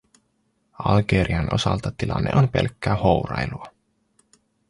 Algerian 0.83 1.53
osalta 1.53 1.91
tilanne 1.97 2.29
on 2.33 2.49
pelkkää 2.49 2.95
hourailua. 2.95 3.65